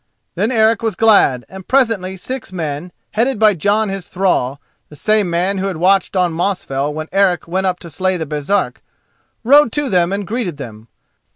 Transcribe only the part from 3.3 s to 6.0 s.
by Jon his thrall, the same man who had